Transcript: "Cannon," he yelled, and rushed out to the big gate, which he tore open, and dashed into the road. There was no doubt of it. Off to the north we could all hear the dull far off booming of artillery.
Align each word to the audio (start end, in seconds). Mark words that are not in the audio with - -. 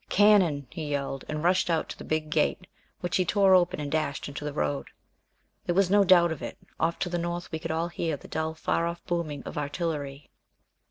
"Cannon," 0.09 0.65
he 0.71 0.87
yelled, 0.89 1.25
and 1.29 1.43
rushed 1.43 1.69
out 1.69 1.87
to 1.89 1.97
the 1.99 2.03
big 2.03 2.31
gate, 2.31 2.65
which 3.01 3.17
he 3.17 3.23
tore 3.23 3.53
open, 3.53 3.79
and 3.79 3.91
dashed 3.91 4.27
into 4.27 4.43
the 4.43 4.51
road. 4.51 4.87
There 5.67 5.75
was 5.75 5.91
no 5.91 6.03
doubt 6.03 6.31
of 6.31 6.41
it. 6.41 6.57
Off 6.79 6.97
to 7.01 7.09
the 7.09 7.19
north 7.19 7.51
we 7.51 7.59
could 7.59 7.69
all 7.69 7.89
hear 7.89 8.17
the 8.17 8.27
dull 8.27 8.55
far 8.55 8.87
off 8.87 9.05
booming 9.05 9.43
of 9.43 9.59
artillery. 9.59 10.31